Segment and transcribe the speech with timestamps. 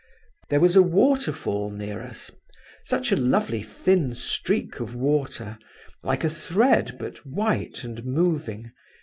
[0.49, 2.31] There was a waterfall near us,
[2.85, 5.59] such a lovely thin streak of water,
[6.01, 8.71] like a thread but white and moving.